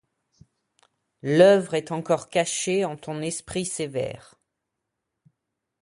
L'oeuvre 1.21 1.75
est 1.75 1.91
encor 1.91 2.27
cachée 2.31 2.85
en 2.85 2.97
ton 2.97 3.21
esprit 3.21 3.67
sévère 3.67 4.33